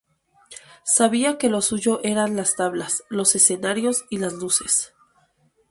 [0.95, 4.95] Sabía que lo suyo eran las tablas, los escenarios y las luces.